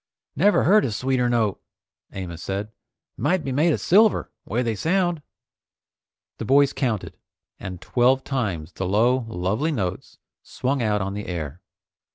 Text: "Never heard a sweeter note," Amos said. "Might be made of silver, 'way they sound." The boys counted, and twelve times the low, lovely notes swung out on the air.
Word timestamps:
"Never 0.35 0.63
heard 0.63 0.83
a 0.83 0.91
sweeter 0.91 1.29
note," 1.29 1.61
Amos 2.11 2.41
said. 2.41 2.71
"Might 3.17 3.43
be 3.43 3.51
made 3.51 3.71
of 3.71 3.79
silver, 3.79 4.31
'way 4.45 4.63
they 4.63 4.73
sound." 4.73 5.21
The 6.39 6.43
boys 6.45 6.73
counted, 6.73 7.15
and 7.59 7.79
twelve 7.79 8.23
times 8.23 8.71
the 8.71 8.87
low, 8.87 9.25
lovely 9.27 9.71
notes 9.71 10.17
swung 10.41 10.81
out 10.81 11.03
on 11.03 11.13
the 11.13 11.27
air. 11.27 11.61